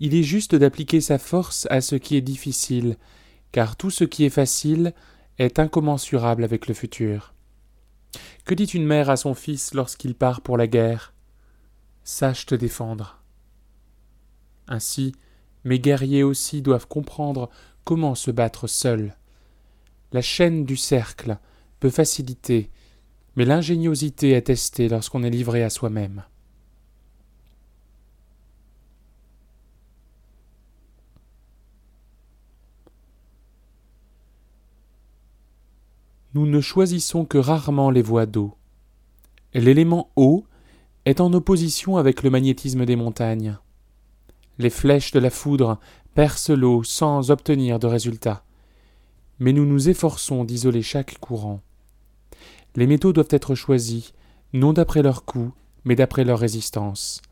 Il 0.00 0.14
est 0.14 0.22
juste 0.22 0.54
d'appliquer 0.54 1.00
sa 1.00 1.18
force 1.18 1.66
à 1.70 1.80
ce 1.80 1.96
qui 1.96 2.16
est 2.16 2.20
difficile, 2.20 2.96
car 3.52 3.76
tout 3.76 3.90
ce 3.90 4.04
qui 4.04 4.24
est 4.24 4.30
facile 4.30 4.94
est 5.38 5.58
incommensurable 5.58 6.44
avec 6.44 6.66
le 6.66 6.74
futur. 6.74 7.34
Que 8.44 8.54
dit 8.54 8.64
une 8.64 8.86
mère 8.86 9.10
à 9.10 9.16
son 9.16 9.34
fils 9.34 9.74
lorsqu'il 9.74 10.14
part 10.14 10.40
pour 10.40 10.56
la 10.56 10.66
guerre? 10.66 11.12
Sache 12.04 12.46
te 12.46 12.54
défendre. 12.54 13.22
Ainsi, 14.66 15.12
mes 15.64 15.78
guerriers 15.78 16.22
aussi 16.22 16.62
doivent 16.62 16.86
comprendre 16.86 17.50
comment 17.84 18.14
se 18.14 18.30
battre 18.30 18.66
seuls. 18.66 19.14
La 20.12 20.22
chaîne 20.22 20.64
du 20.64 20.76
cercle 20.76 21.38
peut 21.80 21.90
faciliter, 21.90 22.70
mais 23.36 23.44
l'ingéniosité 23.44 24.32
est 24.32 24.42
testée 24.42 24.88
lorsqu'on 24.88 25.22
est 25.22 25.30
livré 25.30 25.62
à 25.62 25.70
soi-même. 25.70 26.24
Nous 36.34 36.46
ne 36.46 36.60
choisissons 36.60 37.24
que 37.24 37.38
rarement 37.38 37.90
les 37.90 38.02
voies 38.02 38.26
d'eau. 38.26 38.54
L'élément 39.54 40.10
eau 40.16 40.44
est 41.06 41.22
en 41.22 41.32
opposition 41.32 41.96
avec 41.96 42.22
le 42.22 42.28
magnétisme 42.28 42.84
des 42.84 42.96
montagnes. 42.96 43.56
Les 44.58 44.68
flèches 44.68 45.12
de 45.12 45.20
la 45.20 45.30
foudre 45.30 45.78
percent 46.14 46.54
l'eau 46.54 46.82
sans 46.82 47.30
obtenir 47.30 47.78
de 47.78 47.86
résultat. 47.86 48.44
Mais 49.38 49.52
nous 49.52 49.64
nous 49.64 49.88
efforçons 49.88 50.44
d'isoler 50.44 50.82
chaque 50.82 51.18
courant. 51.18 51.62
Les 52.76 52.86
métaux 52.86 53.14
doivent 53.14 53.28
être 53.30 53.54
choisis, 53.54 54.12
non 54.52 54.74
d'après 54.74 55.02
leur 55.02 55.24
coût, 55.24 55.52
mais 55.84 55.96
d'après 55.96 56.24
leur 56.24 56.38
résistance. 56.38 57.22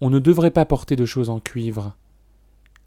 On 0.00 0.08
ne 0.08 0.18
devrait 0.18 0.50
pas 0.50 0.64
porter 0.64 0.96
de 0.96 1.04
choses 1.04 1.28
en 1.28 1.38
cuivre. 1.38 1.94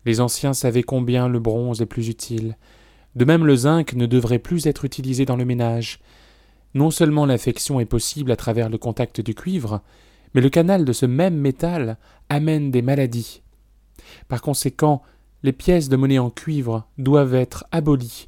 Les 0.06 0.22
anciens 0.22 0.54
savaient 0.54 0.84
combien 0.84 1.28
le 1.28 1.40
bronze 1.40 1.82
est 1.82 1.86
plus 1.86 2.10
utile. 2.10 2.58
De 3.16 3.26
même 3.26 3.46
le 3.46 3.56
zinc 3.56 3.94
ne 3.94 4.06
devrait 4.06 4.40
plus 4.40 4.68
être 4.68 4.86
utilisé 4.86 5.26
dans 5.26 5.38
le 5.38 5.46
ménage. 5.46 6.00
Non 6.74 6.92
seulement 6.92 7.26
l'infection 7.26 7.80
est 7.80 7.86
possible 7.86 8.32
à 8.32 8.36
travers 8.36 8.70
le 8.70 8.78
contact 8.78 9.22
du 9.22 9.34
cuivre, 9.34 9.82
mais 10.34 10.42
le 10.42 10.50
canal 10.50 10.84
de 10.84 10.92
ce 10.92 11.06
même 11.06 11.38
métal 11.38 11.98
amène 12.28 12.72
des 12.72 12.82
maladies. 12.82 13.42
Par 14.28 14.42
conséquent, 14.42 15.02
les 15.44 15.54
pièces 15.54 15.88
de 15.88 15.96
monnaie 15.96 16.20
en 16.20 16.30
cuivre 16.30 16.88
doivent 16.98 17.36
être 17.36 17.66
abolies. 17.72 18.28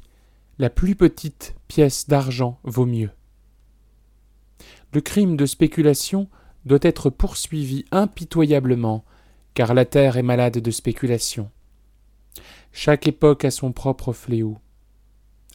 La 0.58 0.70
plus 0.70 0.94
petite 0.94 1.54
pièce 1.68 2.08
d'argent 2.08 2.58
vaut 2.64 2.86
mieux. 2.86 3.10
Le 4.94 5.02
crime 5.02 5.36
de 5.36 5.44
spéculation 5.44 6.28
doit 6.64 6.78
être 6.80 7.10
poursuivi 7.10 7.84
impitoyablement, 7.90 9.04
car 9.52 9.74
la 9.74 9.84
terre 9.84 10.16
est 10.16 10.22
malade 10.22 10.58
de 10.58 10.70
spéculation. 10.70 11.50
Chaque 12.72 13.06
époque 13.06 13.44
a 13.44 13.50
son 13.50 13.72
propre 13.72 14.12
fléau. 14.12 14.58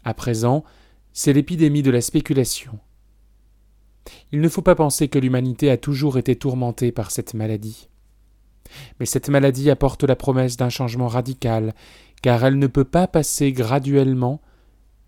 À 0.03 0.13
présent, 0.13 0.63
c'est 1.13 1.33
l'épidémie 1.33 1.83
de 1.83 1.91
la 1.91 2.01
spéculation. 2.01 2.79
Il 4.31 4.41
ne 4.41 4.49
faut 4.49 4.61
pas 4.61 4.75
penser 4.75 5.07
que 5.07 5.19
l'humanité 5.19 5.69
a 5.69 5.77
toujours 5.77 6.17
été 6.17 6.35
tourmentée 6.35 6.91
par 6.91 7.11
cette 7.11 7.33
maladie. 7.33 7.87
Mais 8.99 9.05
cette 9.05 9.29
maladie 9.29 9.69
apporte 9.69 10.03
la 10.03 10.15
promesse 10.15 10.57
d'un 10.57 10.69
changement 10.69 11.07
radical, 11.07 11.73
car 12.21 12.43
elle 12.43 12.57
ne 12.57 12.67
peut 12.67 12.83
pas 12.83 13.07
passer 13.07 13.51
graduellement, 13.51 14.41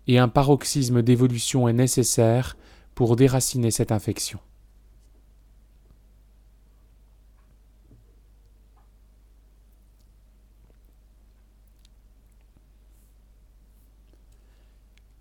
et 0.06 0.18
un 0.18 0.28
paroxysme 0.28 1.02
d'évolution 1.02 1.68
est 1.68 1.72
nécessaire 1.72 2.56
pour 2.94 3.16
déraciner 3.16 3.70
cette 3.70 3.92
infection. 3.92 4.38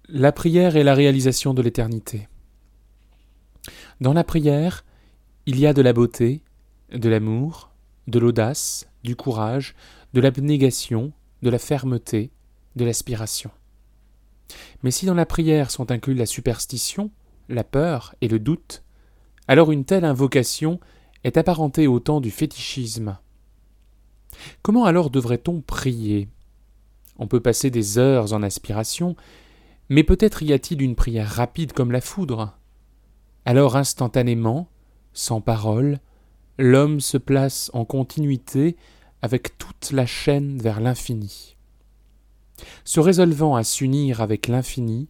La 0.08 0.32
prière 0.32 0.76
est 0.76 0.84
la 0.84 0.94
réalisation 0.94 1.56
de 1.56 1.64
l'éternité. 1.64 2.28
Dans 4.02 4.14
la 4.14 4.24
prière, 4.24 4.86
il 5.48 5.60
y 5.60 5.66
a 5.66 5.74
de 5.74 5.82
la 5.82 5.94
beauté, 5.94 6.44
de 6.94 7.10
l'amour, 7.10 7.72
de 8.08 8.20
l'audace, 8.20 8.88
du 9.04 9.16
courage, 9.16 9.74
de 10.14 10.22
l'abnégation, 10.22 11.12
de 11.42 11.50
la 11.50 11.58
fermeté, 11.58 12.30
de 12.76 12.86
l'aspiration. 12.86 13.50
Mais 14.84 14.92
si 14.92 15.08
dans 15.08 15.16
la 15.16 15.26
prière 15.26 15.72
sont 15.72 15.90
inclus 15.90 16.14
la 16.14 16.28
superstition, 16.28 17.10
la 17.50 17.64
peur 17.64 18.14
et 18.22 18.28
le 18.28 18.38
doute, 18.38 18.84
alors 19.48 19.72
une 19.72 19.86
telle 19.86 20.06
invocation 20.06 20.80
est 21.24 21.38
apparentée 21.38 21.88
au 21.88 22.00
temps 22.00 22.22
du 22.22 22.30
fétichisme. 22.30 23.18
Comment 24.62 24.86
alors 24.86 25.10
devrait-on 25.10 25.62
prier? 25.62 26.30
On 27.18 27.26
peut 27.26 27.40
passer 27.40 27.72
des 27.72 27.98
heures 27.98 28.34
en 28.34 28.44
aspiration, 28.44 29.16
mais 29.90 30.04
peut-être 30.04 30.44
y 30.44 30.54
a-t-il 30.54 30.82
une 30.82 30.96
prière 30.96 31.30
rapide 31.30 31.74
comme 31.74 31.92
la 31.92 32.02
foudre, 32.02 32.58
alors 33.46 33.76
instantanément, 33.76 34.68
sans 35.14 35.40
parole, 35.40 36.00
l'homme 36.58 37.00
se 37.00 37.18
place 37.18 37.70
en 37.74 37.86
continuité 37.86 38.76
avec 39.22 39.58
toute 39.58 39.92
la 39.92 40.06
chaîne 40.06 40.58
vers 40.58 40.80
l'infini. 40.80 41.56
Se 42.84 43.00
résolvant 43.00 43.56
à 43.56 43.64
s'unir 43.64 44.22
avec 44.22 44.48
l'infini, 44.48 45.10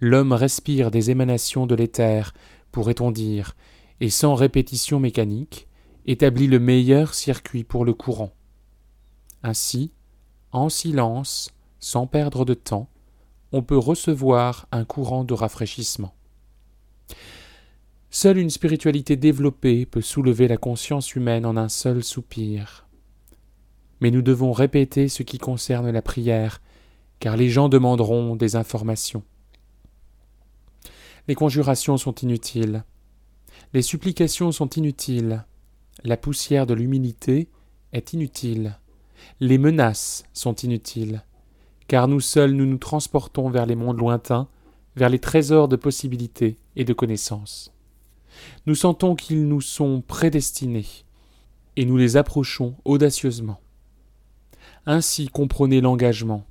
l'homme 0.00 0.32
respire 0.32 0.90
des 0.90 1.10
émanations 1.10 1.66
de 1.66 1.74
l'éther, 1.74 2.34
pourrait-on 2.70 3.10
dire, 3.10 3.56
et 4.00 4.10
sans 4.10 4.34
répétition 4.34 5.00
mécanique, 5.00 5.66
établit 6.06 6.46
le 6.46 6.60
meilleur 6.60 7.14
circuit 7.14 7.64
pour 7.64 7.84
le 7.84 7.94
courant. 7.94 8.32
Ainsi, 9.42 9.92
en 10.52 10.68
silence, 10.68 11.50
sans 11.80 12.06
perdre 12.06 12.44
de 12.44 12.54
temps, 12.54 12.88
on 13.52 13.62
peut 13.62 13.78
recevoir 13.78 14.66
un 14.72 14.84
courant 14.84 15.24
de 15.24 15.34
rafraîchissement. 15.34 16.14
Seule 18.10 18.38
une 18.38 18.50
spiritualité 18.50 19.16
développée 19.16 19.84
peut 19.84 20.00
soulever 20.00 20.48
la 20.48 20.56
conscience 20.56 21.14
humaine 21.14 21.44
en 21.44 21.56
un 21.56 21.68
seul 21.68 22.02
soupir. 22.02 22.86
Mais 24.00 24.10
nous 24.10 24.22
devons 24.22 24.52
répéter 24.52 25.08
ce 25.08 25.22
qui 25.22 25.38
concerne 25.38 25.90
la 25.90 26.02
prière, 26.02 26.60
car 27.20 27.36
les 27.36 27.48
gens 27.48 27.68
demanderont 27.68 28.36
des 28.36 28.56
informations. 28.56 29.22
Les 31.28 31.34
conjurations 31.34 31.96
sont 31.96 32.14
inutiles. 32.14 32.84
Les 33.72 33.82
supplications 33.82 34.52
sont 34.52 34.70
inutiles. 34.70 35.44
La 36.04 36.16
poussière 36.16 36.66
de 36.66 36.74
l'humilité 36.74 37.48
est 37.92 38.12
inutile. 38.12 38.78
Les 39.40 39.58
menaces 39.58 40.24
sont 40.32 40.54
inutiles. 40.54 41.22
Car 41.88 42.08
nous 42.08 42.20
seuls 42.20 42.52
nous 42.52 42.66
nous 42.66 42.78
transportons 42.78 43.48
vers 43.48 43.66
les 43.66 43.76
mondes 43.76 43.98
lointains, 43.98 44.48
vers 44.96 45.08
les 45.08 45.18
trésors 45.18 45.68
de 45.68 45.76
possibilités 45.76 46.56
et 46.74 46.84
de 46.84 46.92
connaissances. 46.92 47.72
Nous 48.66 48.74
sentons 48.74 49.14
qu'ils 49.14 49.46
nous 49.46 49.60
sont 49.60 50.02
prédestinés, 50.06 50.86
et 51.76 51.84
nous 51.84 51.96
les 51.96 52.16
approchons 52.16 52.74
audacieusement. 52.84 53.60
Ainsi 54.86 55.28
comprenez 55.28 55.80
l'engagement. 55.80 56.44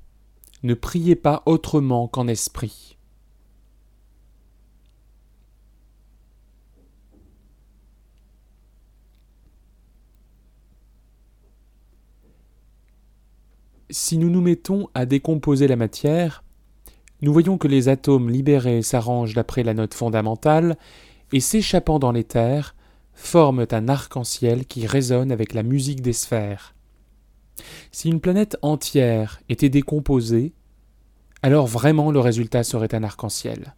Ne 0.62 0.74
priez 0.74 1.16
pas 1.16 1.42
autrement 1.46 2.08
qu'en 2.08 2.28
esprit. 2.28 2.95
Si 13.88 14.18
nous 14.18 14.30
nous 14.30 14.40
mettons 14.40 14.88
à 14.94 15.06
décomposer 15.06 15.68
la 15.68 15.76
matière, 15.76 16.42
nous 17.22 17.32
voyons 17.32 17.56
que 17.56 17.68
les 17.68 17.88
atomes 17.88 18.30
libérés 18.30 18.82
s'arrangent 18.82 19.34
d'après 19.34 19.62
la 19.62 19.74
note 19.74 19.94
fondamentale 19.94 20.76
et 21.32 21.40
s'échappant 21.40 21.98
dans 21.98 22.12
l'éther, 22.12 22.74
forment 23.14 23.66
un 23.70 23.88
arc-en-ciel 23.88 24.66
qui 24.66 24.86
résonne 24.86 25.30
avec 25.30 25.54
la 25.54 25.62
musique 25.62 26.02
des 26.02 26.12
sphères. 26.12 26.74
Si 27.92 28.08
une 28.08 28.20
planète 28.20 28.58
entière 28.60 29.40
était 29.48 29.68
décomposée, 29.68 30.52
alors 31.42 31.66
vraiment 31.66 32.10
le 32.10 32.20
résultat 32.20 32.64
serait 32.64 32.94
un 32.94 33.04
arc-en-ciel. 33.04 33.74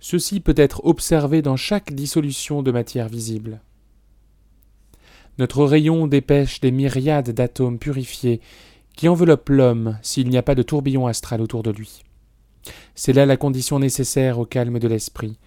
Ceci 0.00 0.40
peut 0.40 0.54
être 0.56 0.84
observé 0.84 1.42
dans 1.42 1.56
chaque 1.56 1.94
dissolution 1.94 2.62
de 2.62 2.72
matière 2.72 3.08
visible. 3.08 3.62
Notre 5.38 5.64
rayon 5.64 6.06
dépêche 6.06 6.60
des 6.60 6.70
myriades 6.70 7.30
d'atomes 7.30 7.78
purifiés 7.78 8.40
qui 8.96 9.08
enveloppent 9.08 9.48
l'homme 9.48 9.98
s'il 10.02 10.28
n'y 10.28 10.36
a 10.36 10.42
pas 10.42 10.54
de 10.54 10.62
tourbillon 10.62 11.06
astral 11.08 11.40
autour 11.40 11.62
de 11.64 11.70
lui. 11.70 12.04
C'est 12.94 13.12
là 13.12 13.26
la 13.26 13.36
condition 13.36 13.80
nécessaire 13.80 14.38
au 14.38 14.46
calme 14.46 14.78
de 14.78 14.86
l'esprit, 14.86 15.38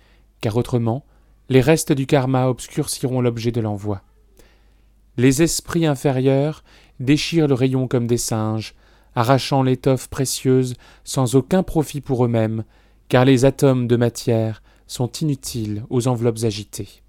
car 0.41 0.57
autrement, 0.57 1.05
les 1.49 1.61
restes 1.61 1.93
du 1.93 2.05
karma 2.05 2.49
obscurciront 2.49 3.21
l'objet 3.21 3.51
de 3.51 3.61
l'envoi. 3.61 4.01
Les 5.15 5.41
esprits 5.41 5.85
inférieurs 5.85 6.63
déchirent 6.99 7.47
le 7.47 7.53
rayon 7.53 7.87
comme 7.87 8.07
des 8.07 8.17
singes, 8.17 8.75
arrachant 9.15 9.63
l'étoffe 9.63 10.09
précieuse 10.09 10.75
sans 11.05 11.35
aucun 11.35 11.63
profit 11.63 12.01
pour 12.01 12.25
eux-mêmes, 12.25 12.65
car 13.07 13.23
les 13.23 13.45
atomes 13.45 13.87
de 13.87 13.95
matière 13.95 14.61
sont 14.85 15.11
inutiles 15.13 15.85
aux 15.89 16.07
enveloppes 16.07 16.43
agitées. 16.43 17.01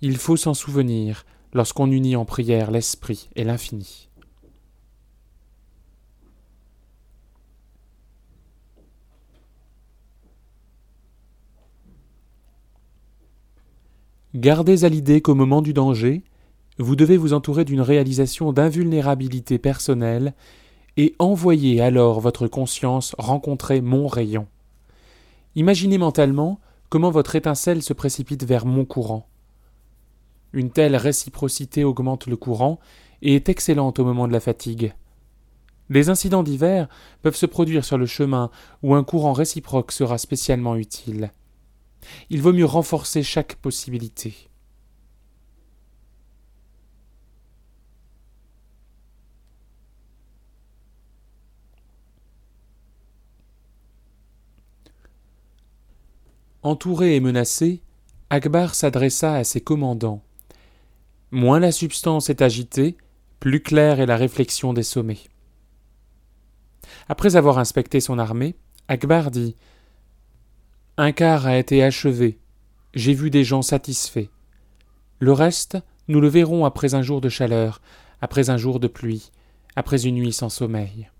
Il 0.00 0.16
faut 0.16 0.36
s'en 0.36 0.54
souvenir 0.54 1.24
lorsqu'on 1.52 1.90
unit 1.90 2.16
en 2.16 2.24
prière 2.24 2.70
l'esprit 2.70 3.28
et 3.36 3.44
l'infini. 3.44 4.08
Gardez 14.34 14.84
à 14.84 14.90
l'idée 14.90 15.22
qu'au 15.22 15.34
moment 15.34 15.62
du 15.62 15.72
danger, 15.72 16.22
vous 16.78 16.94
devez 16.94 17.16
vous 17.16 17.32
entourer 17.32 17.64
d'une 17.64 17.80
réalisation 17.80 18.52
d'invulnérabilité 18.52 19.58
personnelle 19.58 20.34
et 20.98 21.14
envoyer 21.18 21.80
alors 21.80 22.20
votre 22.20 22.46
conscience 22.46 23.14
rencontrer 23.18 23.80
mon 23.80 24.06
rayon. 24.06 24.46
Imaginez 25.54 25.96
mentalement 25.96 26.60
comment 26.90 27.10
votre 27.10 27.34
étincelle 27.34 27.82
se 27.82 27.94
précipite 27.94 28.44
vers 28.44 28.66
mon 28.66 28.84
courant. 28.84 29.26
Une 30.56 30.70
telle 30.70 30.96
réciprocité 30.96 31.84
augmente 31.84 32.26
le 32.26 32.36
courant 32.38 32.80
et 33.20 33.34
est 33.34 33.50
excellente 33.50 33.98
au 33.98 34.06
moment 34.06 34.26
de 34.26 34.32
la 34.32 34.40
fatigue. 34.40 34.94
Les 35.90 36.08
incidents 36.08 36.42
divers 36.42 36.88
peuvent 37.20 37.36
se 37.36 37.44
produire 37.44 37.84
sur 37.84 37.98
le 37.98 38.06
chemin 38.06 38.50
où 38.82 38.94
un 38.94 39.04
courant 39.04 39.34
réciproque 39.34 39.92
sera 39.92 40.16
spécialement 40.16 40.74
utile. 40.76 41.30
Il 42.30 42.40
vaut 42.40 42.54
mieux 42.54 42.64
renforcer 42.64 43.22
chaque 43.22 43.56
possibilité. 43.56 44.48
Entouré 56.62 57.14
et 57.14 57.20
menacé, 57.20 57.82
Akbar 58.30 58.74
s'adressa 58.74 59.34
à 59.34 59.44
ses 59.44 59.60
commandants. 59.60 60.22
Moins 61.36 61.60
la 61.60 61.70
substance 61.70 62.30
est 62.30 62.40
agitée, 62.40 62.96
plus 63.40 63.62
claire 63.62 64.00
est 64.00 64.06
la 64.06 64.16
réflexion 64.16 64.72
des 64.72 64.82
sommets. 64.82 65.20
Après 67.10 67.36
avoir 67.36 67.58
inspecté 67.58 68.00
son 68.00 68.18
armée, 68.18 68.54
Akbar 68.88 69.30
dit 69.30 69.54
un 70.96 71.12
quart 71.12 71.46
a 71.46 71.58
été 71.58 71.84
achevé. 71.84 72.38
J'ai 72.94 73.12
vu 73.12 73.28
des 73.28 73.44
gens 73.44 73.60
satisfaits. 73.60 74.30
Le 75.18 75.32
reste, 75.32 75.76
nous 76.08 76.22
le 76.22 76.28
verrons 76.28 76.64
après 76.64 76.94
un 76.94 77.02
jour 77.02 77.20
de 77.20 77.28
chaleur, 77.28 77.82
après 78.22 78.48
un 78.48 78.56
jour 78.56 78.80
de 78.80 78.88
pluie, 78.88 79.30
après 79.76 80.06
une 80.06 80.14
nuit 80.14 80.32
sans 80.32 80.48
sommeil. 80.48 81.10